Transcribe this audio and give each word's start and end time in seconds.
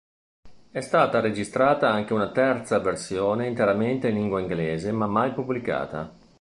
È 0.71 0.79
stata 0.79 1.19
registrata 1.19 1.91
anche 1.91 2.13
una 2.13 2.31
terza 2.31 2.79
versione 2.79 3.45
interamente 3.45 4.07
in 4.07 4.15
lingua 4.15 4.39
inglese, 4.39 4.91
ma 4.91 5.05
mai 5.05 5.31
pubblicata. 5.31 6.11